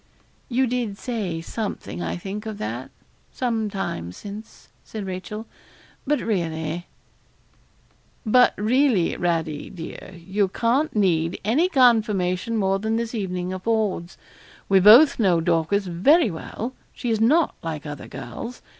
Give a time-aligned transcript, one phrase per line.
[0.49, 2.89] 'You did say something, I think, of that,
[3.31, 5.45] some time since,' said Rachel;
[6.07, 6.87] 'but really'
[8.25, 14.17] 'But really, Radie, dear, you can't need any confirmation more than this evening affords.
[14.67, 18.63] We both know Dorcas very well; she is not like other girls.